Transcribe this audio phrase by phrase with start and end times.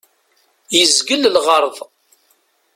[0.77, 1.77] Yezgel lɣerḍ.